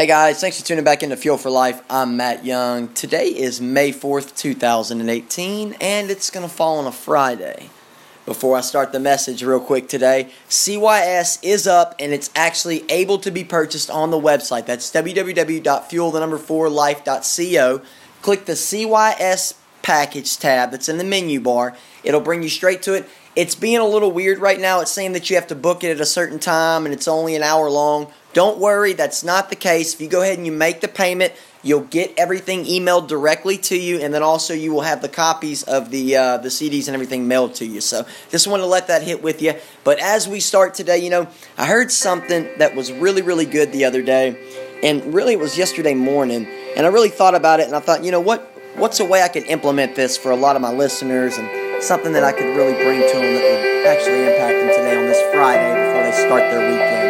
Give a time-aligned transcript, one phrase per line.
[0.00, 1.82] Hey guys, thanks for tuning back into Fuel for Life.
[1.90, 2.88] I'm Matt Young.
[2.94, 7.68] Today is May 4th, 2018, and it's going to fall on a Friday.
[8.24, 13.18] Before I start the message, real quick today, CYS is up and it's actually able
[13.18, 14.64] to be purchased on the website.
[14.64, 17.82] That's www.fuel4life.co.
[18.22, 21.76] Click the CYS package tab that's in the menu bar.
[22.04, 23.06] It'll bring you straight to it.
[23.36, 24.80] It's being a little weird right now.
[24.80, 27.36] It's saying that you have to book it at a certain time and it's only
[27.36, 28.10] an hour long.
[28.32, 29.94] Don't worry, that's not the case.
[29.94, 31.32] If you go ahead and you make the payment,
[31.64, 35.64] you'll get everything emailed directly to you, and then also you will have the copies
[35.64, 37.80] of the uh, the CDs and everything mailed to you.
[37.80, 39.54] So just want to let that hit with you.
[39.82, 41.26] But as we start today, you know,
[41.58, 44.38] I heard something that was really really good the other day,
[44.82, 48.04] and really it was yesterday morning, and I really thought about it, and I thought,
[48.04, 48.42] you know what,
[48.76, 52.12] what's a way I could implement this for a lot of my listeners, and something
[52.12, 55.34] that I could really bring to them that would actually impact them today on this
[55.34, 57.09] Friday before they start their weekend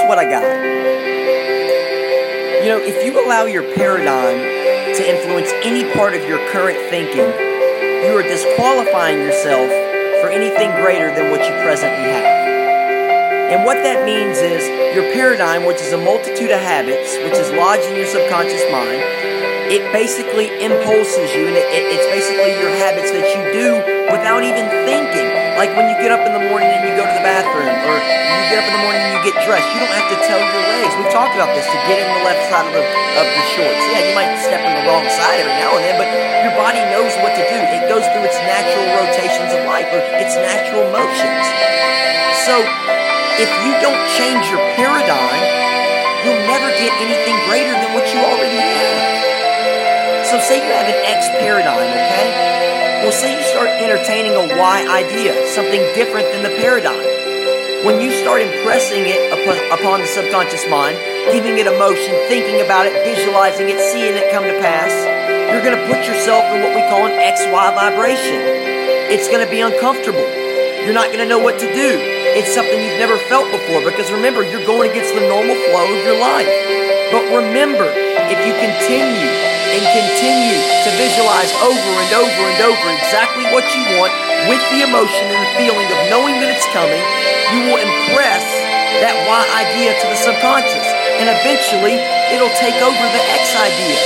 [0.00, 0.48] this is what I got.
[2.64, 4.40] You know, if you allow your paradigm
[4.96, 7.28] to influence any part of your current thinking,
[8.08, 9.68] you are disqualifying yourself
[10.20, 13.52] for anything greater than what you presently have.
[13.52, 17.50] And what that means is your paradigm, which is a multitude of habits, which is
[17.52, 19.02] lodged in your subconscious mind,
[19.68, 23.76] it basically impulses you, and it, it, it's basically your habits that you do
[24.10, 24.99] without even thinking.
[25.60, 27.96] Like when you get up in the morning and you go to the bathroom, or
[28.00, 30.40] you get up in the morning and you get dressed, you don't have to tell
[30.40, 30.96] your legs.
[30.96, 33.84] We've talked about this to get in the left side of the of the shorts.
[33.92, 36.08] Yeah, you might step in the wrong side every now and then, but
[36.48, 37.60] your body knows what to do.
[37.76, 41.44] It goes through its natural rotations of life or its natural motions.
[42.48, 42.56] So
[43.36, 45.44] if you don't change your paradigm,
[46.24, 50.24] you'll never get anything greater than what you already have.
[50.24, 52.59] So say you have an X paradigm, okay?
[53.00, 57.00] Well, say you start entertaining a Y idea, something different than the paradigm.
[57.80, 61.00] When you start impressing it upon, upon the subconscious mind,
[61.32, 64.92] giving it emotion, thinking about it, visualizing it, seeing it come to pass,
[65.48, 68.36] you're going to put yourself in what we call an XY vibration.
[69.08, 70.28] It's going to be uncomfortable.
[70.84, 71.90] You're not going to know what to do.
[72.36, 76.00] It's something you've never felt before because remember, you're going against the normal flow of
[76.04, 76.52] your life.
[77.16, 77.88] But remember,
[78.28, 83.82] if you continue and continue to visualize over and over and over exactly what you
[84.02, 84.10] want
[84.50, 87.02] with the emotion and the feeling of knowing that it's coming,
[87.54, 88.42] you will impress
[88.98, 90.86] that Y idea to the subconscious.
[91.22, 91.94] And eventually,
[92.34, 94.00] it'll take over the X idea.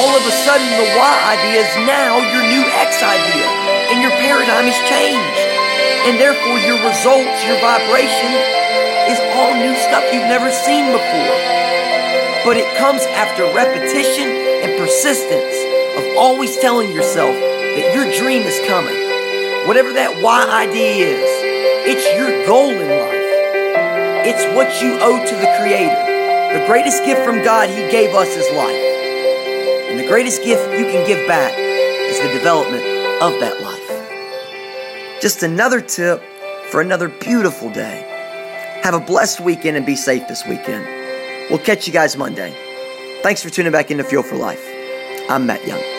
[0.00, 3.46] All of a sudden, the Y idea is now your new X idea.
[3.92, 5.42] And your paradigm has changed.
[6.08, 8.32] And therefore, your results, your vibration
[9.12, 11.36] is all new stuff you've never seen before.
[12.44, 15.54] But it comes after repetition and persistence
[15.96, 18.98] of always telling yourself that your dream is coming.
[19.68, 21.30] Whatever that Y idea is,
[21.86, 24.26] it's your goal in life.
[24.26, 26.58] It's what you owe to the Creator.
[26.58, 29.90] The greatest gift from God He gave us is life.
[29.90, 32.82] And the greatest gift you can give back is the development
[33.22, 35.20] of that life.
[35.22, 36.20] Just another tip
[36.70, 38.08] for another beautiful day.
[38.82, 41.01] Have a blessed weekend and be safe this weekend.
[41.50, 42.54] We'll catch you guys Monday.
[43.22, 44.64] Thanks for tuning back into Fuel for Life.
[45.28, 45.91] I'm Matt Young.